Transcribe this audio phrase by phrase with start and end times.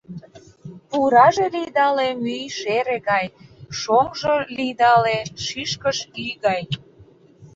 [0.89, 3.25] Пураже лийдале мӱй шере гай,
[3.79, 6.61] шоҥжо лийдале шӱшкыш ӱй гай.